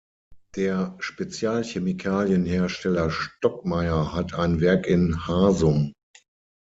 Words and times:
Der 0.55 0.95
Spezialchemikalien-Hersteller 0.97 3.11
Stockmeier 3.11 4.13
hat 4.15 4.33
ein 4.33 4.59
Werk 4.59 4.87
in 4.87 5.27
Harsum. 5.27 5.93